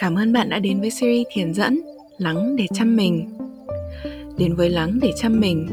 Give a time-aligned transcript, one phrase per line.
[0.00, 1.80] Cảm ơn bạn đã đến với series thiền dẫn
[2.18, 3.38] Lắng để chăm mình.
[4.38, 5.68] Đến với Lắng để chăm mình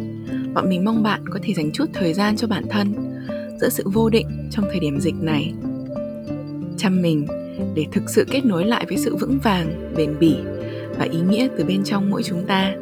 [0.54, 2.94] Bọn mình mong bạn có thể dành chút thời gian cho bản thân
[3.62, 5.54] Giữa sự vô định trong thời điểm dịch này.
[6.78, 7.28] Chăm mình
[7.76, 10.36] để thực sự kết nối lại với sự vững vàng, bền bỉ
[10.98, 12.76] và ý nghĩa từ bên trong mỗi chúng ta.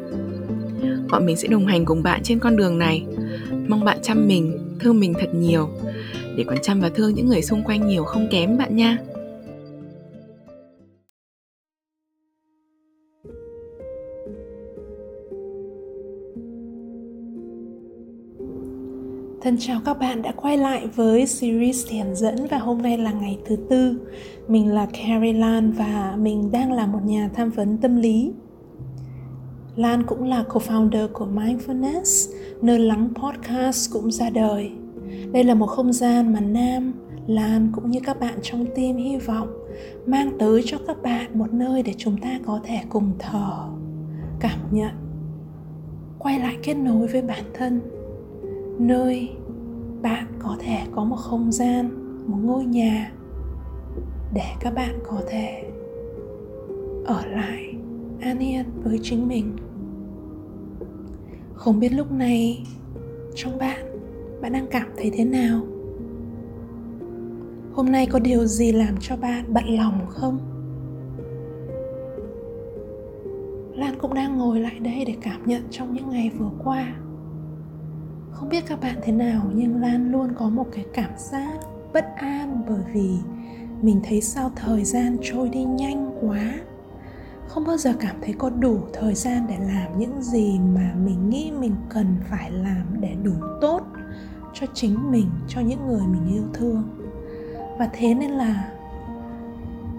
[1.10, 3.06] Bọn mình sẽ đồng hành cùng bạn trên con đường này.
[3.68, 5.70] Mong bạn chăm mình, thương mình thật nhiều.
[6.36, 8.98] Để còn chăm và thương những người xung quanh nhiều không kém bạn nha.
[19.46, 23.12] Thân chào các bạn đã quay lại với series thiền dẫn và hôm nay là
[23.12, 24.00] ngày thứ tư.
[24.48, 28.32] Mình là Carrie Lan và mình đang là một nhà tham vấn tâm lý.
[29.76, 32.32] Lan cũng là co-founder của Mindfulness,
[32.62, 34.72] nơi lắng podcast cũng ra đời.
[35.32, 36.92] Đây là một không gian mà Nam,
[37.26, 39.48] Lan cũng như các bạn trong team hy vọng
[40.06, 43.68] mang tới cho các bạn một nơi để chúng ta có thể cùng thở,
[44.40, 44.92] cảm nhận,
[46.18, 47.80] quay lại kết nối với bản thân
[48.78, 49.30] nơi
[50.02, 51.88] bạn có thể có một không gian,
[52.26, 53.12] một ngôi nhà
[54.34, 55.70] để các bạn có thể
[57.04, 57.74] ở lại
[58.20, 59.56] an yên với chính mình.
[61.54, 62.62] Không biết lúc này
[63.34, 63.86] trong bạn
[64.40, 65.60] bạn đang cảm thấy thế nào?
[67.72, 70.38] Hôm nay có điều gì làm cho bạn bận lòng không?
[73.74, 76.94] Lan cũng đang ngồi lại đây để cảm nhận trong những ngày vừa qua
[78.36, 81.58] không biết các bạn thế nào, nhưng lan luôn có một cái cảm giác
[81.92, 83.10] bất an bởi vì
[83.82, 86.54] mình thấy sao thời gian trôi đi nhanh quá.
[87.48, 91.30] Không bao giờ cảm thấy có đủ thời gian để làm những gì mà mình
[91.30, 93.80] nghĩ mình cần phải làm để đủ tốt
[94.52, 96.82] cho chính mình, cho những người mình yêu thương.
[97.78, 98.72] Và thế nên là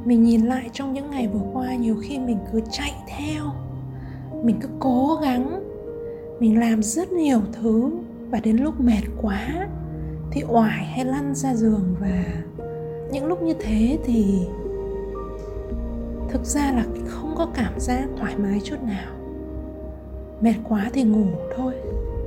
[0.06, 3.44] mình nhìn lại trong những ngày vừa qua, nhiều khi mình cứ chạy theo,
[4.44, 5.64] mình cứ cố gắng,
[6.40, 7.92] mình làm rất nhiều thứ
[8.30, 9.67] và đến lúc mệt quá
[10.32, 12.23] thì oải hay lăn ra giường và
[13.11, 14.48] những lúc như thế thì
[16.30, 19.14] thực ra là không có cảm giác thoải mái chút nào.
[20.42, 21.73] Mệt quá thì ngủ thôi,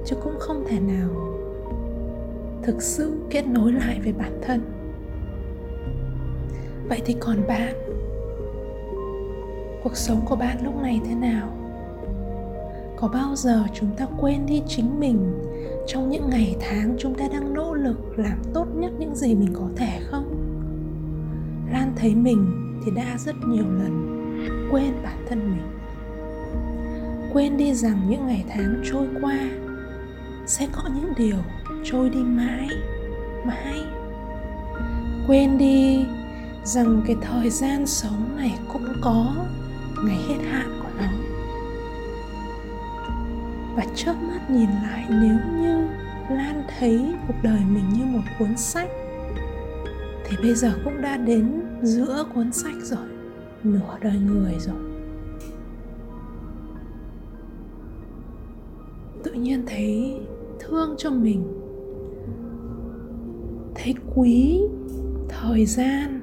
[0.05, 1.09] chứ cũng không thể nào
[2.63, 4.61] thực sự kết nối lại với bản thân.
[6.89, 7.75] Vậy thì còn bạn,
[9.83, 11.49] cuộc sống của bạn lúc này thế nào?
[12.97, 15.50] Có bao giờ chúng ta quên đi chính mình
[15.93, 19.53] trong những ngày tháng chúng ta đang nỗ lực làm tốt nhất những gì mình
[19.55, 20.25] có thể không?
[21.73, 22.47] Lan thấy mình
[22.85, 24.07] thì đã rất nhiều lần
[24.71, 25.67] quên bản thân mình.
[27.33, 29.39] Quên đi rằng những ngày tháng trôi qua
[30.47, 31.39] sẽ có những điều
[31.85, 32.69] trôi đi mãi
[33.45, 33.79] mãi.
[35.27, 36.05] Quên đi
[36.65, 39.35] rằng cái thời gian sống này cũng có
[40.05, 41.11] ngày hết hạn của nó.
[43.77, 45.80] Và chớp mắt nhìn lại, nếu như
[46.31, 48.91] lan thấy cuộc đời mình như một cuốn sách.
[50.25, 53.09] Thì bây giờ cũng đã đến giữa cuốn sách rồi,
[53.65, 54.77] nửa đời người rồi.
[59.23, 60.21] Tự nhiên thấy
[60.61, 61.45] thương cho mình.
[63.75, 64.61] Thấy quý
[65.29, 66.21] thời gian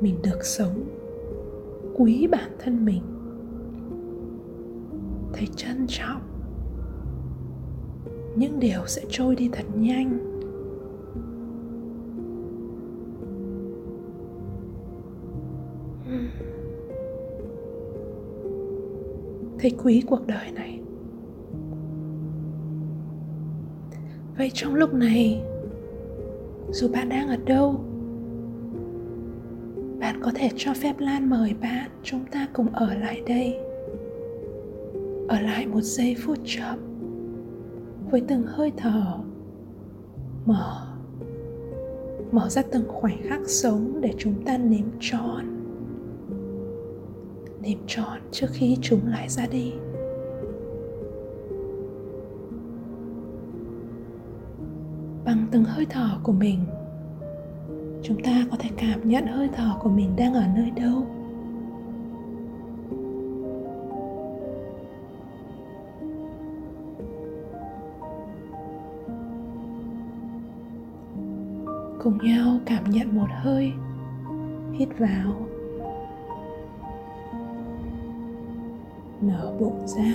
[0.00, 0.84] mình được sống.
[1.94, 3.02] Quý bản thân mình.
[5.32, 6.33] Thấy trân trọng
[8.36, 10.18] những điều sẽ trôi đi thật nhanh.
[19.58, 20.80] Thấy quý cuộc đời này.
[24.38, 25.42] Vậy trong lúc này,
[26.70, 27.80] dù bạn đang ở đâu,
[30.00, 33.58] bạn có thể cho phép lan mời bạn chúng ta cùng ở lại đây.
[35.28, 36.93] Ở lại một giây phút chậm
[38.10, 39.18] với từng hơi thở.
[40.46, 40.86] Mở.
[42.32, 45.44] Mở ra từng khoảnh khắc sống để chúng ta nếm trọn.
[47.62, 49.72] Nếm trọn trước khi chúng lại ra đi.
[55.24, 56.58] Bằng từng hơi thở của mình,
[58.02, 61.06] chúng ta có thể cảm nhận hơi thở của mình đang ở nơi đâu.
[72.04, 73.72] Cùng nhau cảm nhận một hơi,
[74.72, 75.46] hít vào.
[79.20, 80.12] Nở bụng ra.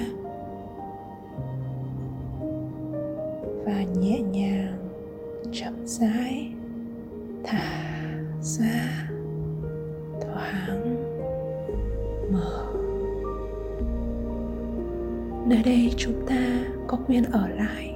[3.65, 4.89] Và nhẹ nhàng,
[5.51, 6.53] chậm rãi,
[7.43, 7.91] thả
[8.41, 9.09] ra,
[10.21, 10.95] thoáng,
[12.31, 12.73] mở.
[15.47, 17.95] Nơi đây chúng ta có quyền ở lại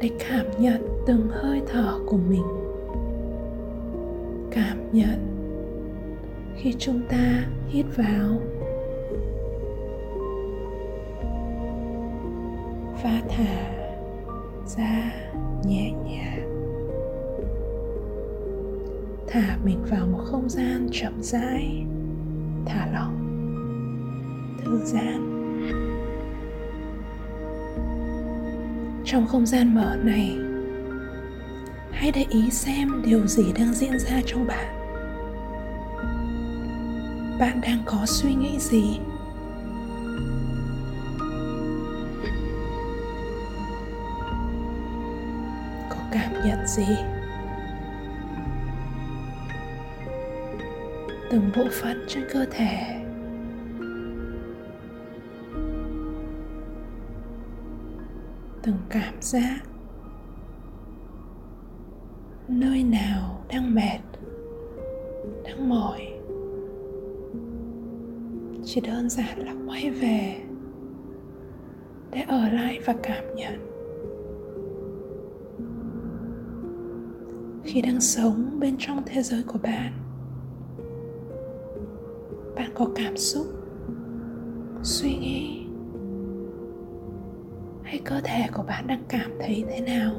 [0.00, 2.65] để cảm nhận từng hơi thở của mình
[4.56, 5.18] cảm nhận
[6.56, 8.40] khi chúng ta hít vào.
[13.02, 13.72] Và thả
[14.66, 15.12] ra
[15.64, 16.48] nhẹ nhàng.
[19.26, 21.84] Thả mình vào một không gian chậm rãi,
[22.66, 23.16] thả lỏng,
[24.64, 25.32] thư giãn.
[29.04, 30.45] Trong không gian mở này
[31.96, 34.76] hãy để ý xem điều gì đang diễn ra trong bạn.
[37.38, 38.98] Bạn đang có suy nghĩ gì?
[45.90, 46.96] Có cảm nhận gì?
[51.30, 53.02] Từng bộ phận trên cơ thể.
[58.62, 59.58] Từng cảm giác.
[63.76, 64.00] Mệt,
[65.44, 66.00] đang mỏi.
[68.64, 70.40] Chỉ đơn giản là quay về
[72.12, 73.66] để ở lại và cảm nhận.
[77.64, 79.92] Khi đang sống bên trong thế giới của bạn
[82.56, 83.46] bạn có cảm xúc,
[84.82, 85.66] suy nghĩ
[87.82, 90.12] hay cơ thể của bạn đang cảm thấy thế nào?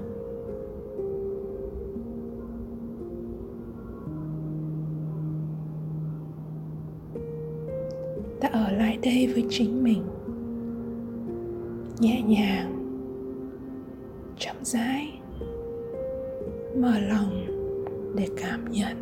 [8.88, 10.04] Lại đây với chính mình.
[12.00, 12.74] Nhẹ nhàng,
[14.40, 15.22] chậm rãi,
[16.78, 17.46] mở lòng
[18.16, 18.98] để cảm nhận.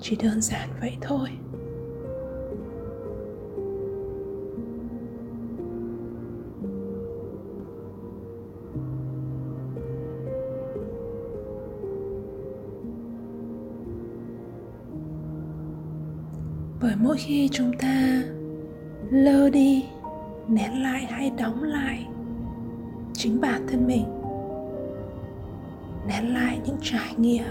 [0.00, 1.28] Chỉ đơn giản vậy thôi.
[17.06, 18.22] Mỗi khi chúng ta
[19.10, 19.84] lơ đi,
[20.48, 22.06] nén lại hay đóng lại
[23.12, 24.04] chính bản thân mình,
[26.08, 27.44] nén lại những trải nghiệm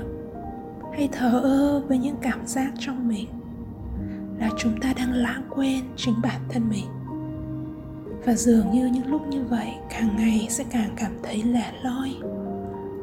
[0.94, 3.28] hay thờ ơ với những cảm giác trong mình
[4.40, 6.86] là chúng ta đang lãng quên chính bản thân mình.
[8.26, 12.16] Và dường như những lúc như vậy, càng ngày sẽ càng cảm thấy lẻ loi,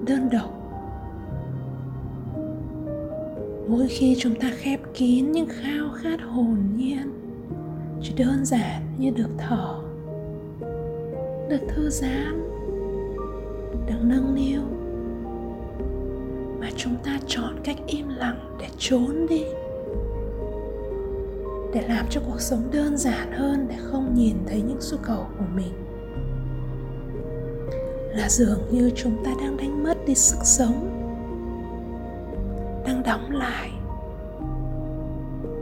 [0.07, 0.62] đơn độc.
[3.73, 7.13] Mỗi khi chúng ta khép kín những khao khát hồn nhiên,
[8.03, 9.81] chỉ đơn giản như được thở,
[11.49, 12.51] được thư giãn,
[13.87, 14.61] được nâng niu,
[16.61, 19.45] mà chúng ta chọn cách im lặng để trốn đi,
[21.75, 25.27] để làm cho cuộc sống đơn giản hơn để không nhìn thấy những nhu cầu
[25.39, 25.73] của mình.
[28.17, 31.02] Là dường như chúng ta đang đánh mất đi sức sống
[33.03, 33.71] đang đóng lại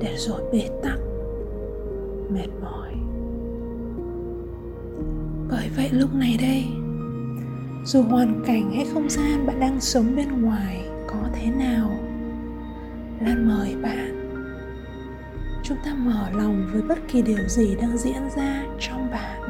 [0.00, 0.98] để rồi bế tắc,
[2.30, 2.92] mệt mỏi.
[5.50, 6.64] Bởi vậy lúc này đây,
[7.84, 11.90] dù hoàn cảnh hay không gian bạn đang sống bên ngoài có thế nào,
[13.20, 14.30] lan mời bạn.
[15.62, 19.40] Chúng ta mở lòng với bất kỳ điều gì đang diễn ra trong bạn.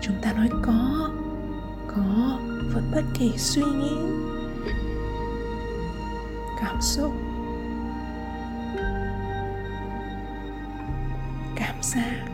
[0.00, 1.10] Chúng ta nói có
[1.86, 2.38] có,
[2.72, 4.07] với bất kỳ suy nghĩ
[6.78, 7.12] cảm xúc.
[11.56, 12.26] Cảm giác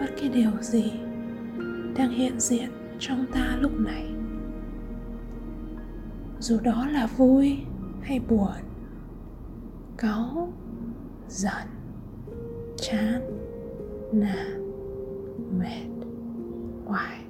[0.00, 0.92] bất kỳ điều gì
[1.96, 4.10] đang hiện diện trong ta lúc này.
[6.40, 7.58] Dù đó là vui
[8.02, 8.62] hay buồn,
[9.96, 10.52] cáu,
[11.28, 11.66] giận,
[12.76, 13.20] chán,
[14.12, 14.72] nản,
[15.58, 16.06] mệt
[16.86, 17.20] hoài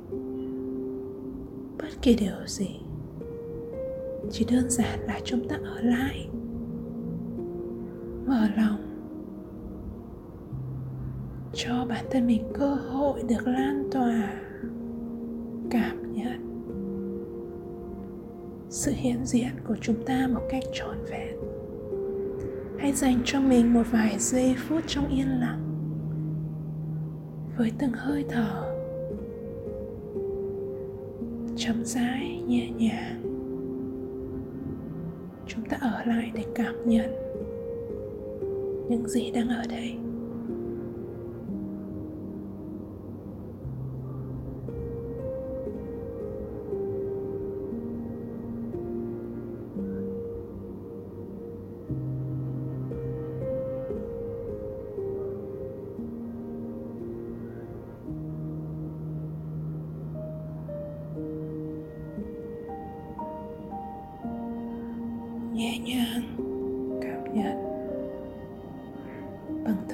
[1.79, 2.84] bất kỳ điều gì
[4.31, 6.29] chỉ đơn giản là chúng ta ở lại.
[8.27, 8.81] Mở lòng.
[11.53, 14.43] Cho bản thân mình cơ hội được lan tỏa.
[15.71, 16.45] Cảm nhận.
[18.69, 21.37] Sự hiện diện của chúng ta một cách trọn vẹn.
[22.79, 25.61] Hãy dành cho mình một vài giây phút trong yên lặng.
[27.59, 28.71] Với từng hơi thở.
[31.57, 33.24] Chậm rãi, nhẹ nhàng
[35.49, 37.11] chúng ta ở lại để cảm nhận
[38.89, 39.95] những gì đang ở đây.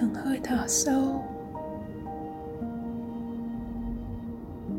[0.01, 1.25] Từng hơi thở sâu.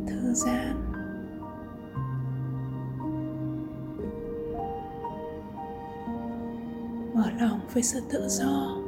[0.08, 0.76] Thư giãn.
[7.14, 8.81] Mở lòng với sự tự do.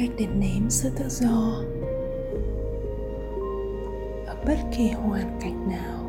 [0.00, 1.62] Cách để nếm sự tự do.
[4.26, 5.99] Ở bất kỳ hoàn cảnh nào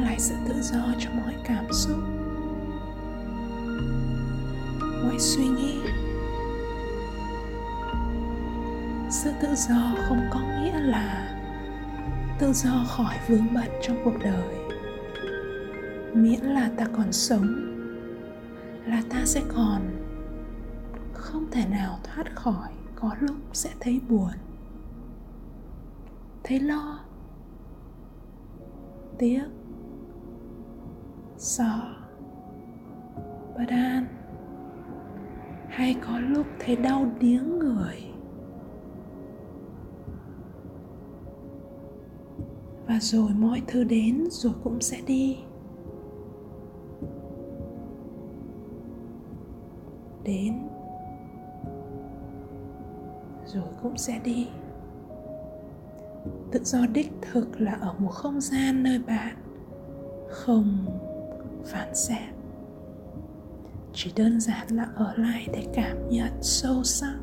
[0.00, 1.98] mang lại sự tự do cho mọi cảm xúc,
[5.02, 5.80] mọi suy nghĩ.
[9.10, 11.36] Sự tự do không có nghĩa là
[12.38, 14.58] tự do khỏi vướng bận trong cuộc đời,
[16.14, 17.46] miễn là ta còn sống,
[18.86, 19.82] là ta sẽ còn
[21.12, 24.32] không thể nào thoát khỏi, có lúc sẽ thấy buồn,
[26.44, 26.98] thấy lo,
[29.18, 29.59] tiếc
[31.40, 31.80] sợ.
[33.56, 34.06] Bất an.
[35.68, 37.96] Hay có lúc thấy đau điếng người.
[42.86, 45.38] Và rồi mọi thứ đến rồi cũng sẽ đi.
[50.24, 50.68] Đến.
[53.46, 54.48] Rồi cũng sẽ đi.
[56.52, 59.36] Tự do đích thực là ở một không gian nơi bạn
[60.28, 60.86] không
[61.64, 62.30] phản xạ
[63.92, 67.18] chỉ đơn giản là ở lại để cảm nhận sâu sắc.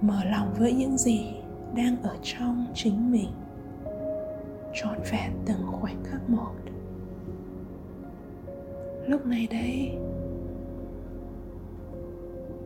[0.00, 1.34] Mở lòng với những gì
[1.76, 3.30] đang ở trong chính mình.
[4.74, 6.52] Trọn vẹn từng khoảnh khắc một.
[9.06, 9.98] Lúc này đây,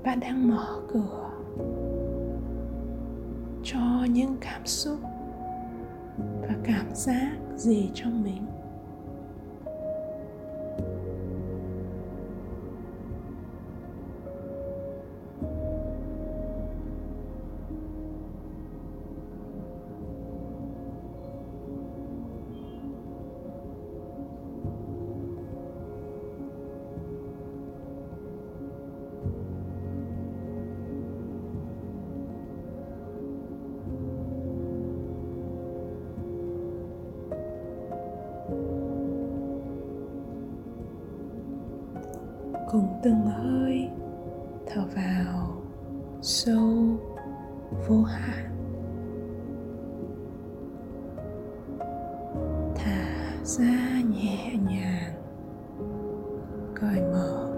[0.05, 1.31] bạn đang mở cửa
[3.65, 4.99] cho những cảm xúc
[6.19, 8.52] và cảm giác gì trong mình?
[43.03, 43.91] Từng hơi
[44.67, 45.63] thở vào
[46.21, 46.99] sâu
[47.89, 48.57] vô hạn.
[52.75, 55.15] Thả ra nhẹ nhàng,
[56.75, 57.53] cởi mở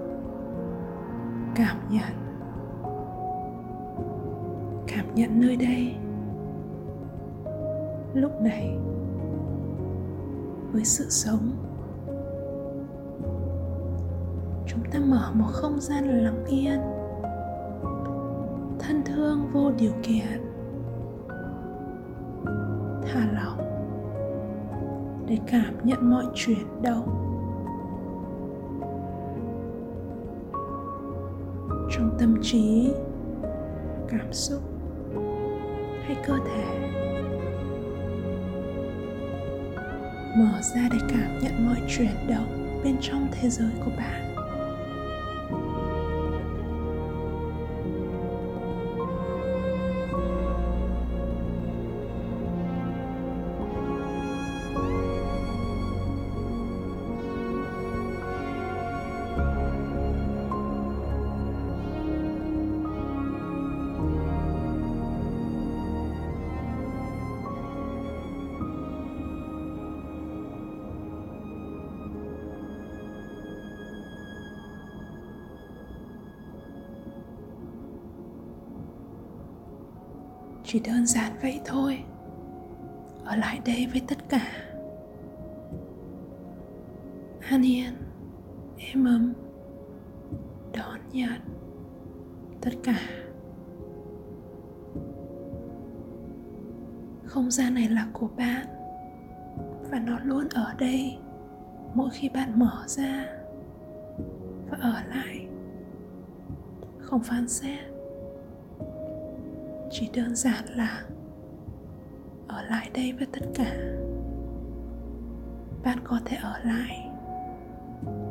[1.55, 2.13] cảm nhận.
[4.87, 5.95] Cảm nhận nơi đây.
[8.15, 8.79] Lúc này,
[10.73, 11.51] với sự sống
[14.75, 16.81] chúng ta mở một không gian lặng yên,
[18.79, 20.43] thân thương vô điều kiện,
[23.03, 23.59] thả lỏng
[25.29, 27.21] để cảm nhận mọi chuyển động.
[31.91, 32.93] Trong tâm trí,
[34.09, 34.61] cảm xúc
[36.05, 36.91] hay cơ thể,
[40.37, 44.34] mở ra để cảm nhận mọi chuyển động bên trong thế giới của bạn.
[80.65, 82.05] Chỉ đơn giản vậy thôi.
[83.25, 84.53] Ở lại đây với tất cả.
[87.41, 87.95] An yên,
[88.79, 89.33] êm ấm.
[90.73, 91.41] Đón nhận
[92.61, 92.99] tất cả.
[97.25, 98.67] Không gian này là của bạn
[99.91, 101.19] và nó luôn ở đây
[101.95, 103.27] mỗi khi bạn mở ra
[104.71, 105.47] và ở lại.
[106.99, 107.94] Không phán xét
[109.97, 111.03] chỉ đơn giản là
[112.49, 113.77] ở lại đây với tất cả.
[115.85, 117.11] Bạn có thể ở lại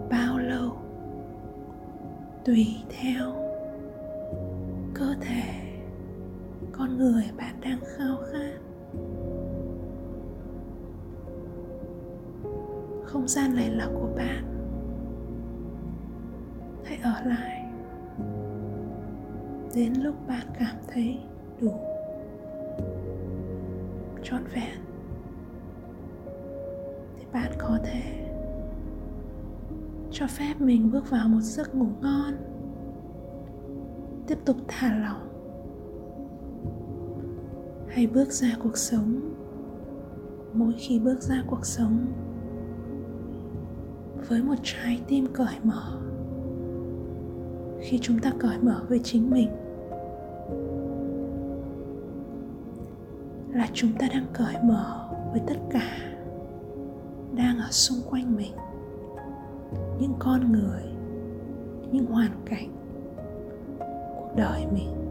[0.10, 0.78] bao lâu,
[2.46, 3.34] tùy theo
[4.94, 5.44] cơ thể
[6.72, 8.54] con người bạn đang khao khát.
[13.06, 14.44] Không gian này là của bạn.
[16.86, 17.66] Hãy ở lại
[19.76, 21.20] đến lúc bạn cảm thấy
[21.62, 21.74] đủ.
[24.24, 24.80] Trọn vẹn.
[27.18, 28.30] Thì bạn có thể
[30.12, 32.34] cho phép mình bước vào một giấc ngủ ngon,
[34.28, 35.30] tiếp tục thả lỏng,
[37.88, 39.20] hay bước ra cuộc sống.
[40.54, 42.06] Mỗi khi bước ra cuộc sống
[44.28, 46.00] với một trái tim cởi mở,
[47.80, 49.50] khi chúng ta cởi mở với chính mình
[53.54, 55.98] là chúng ta đang cởi mở với tất cả
[57.36, 58.54] đang ở xung quanh mình.
[60.00, 60.84] Những con người,
[61.92, 62.70] những hoàn cảnh,
[64.16, 65.03] cuộc đời mình.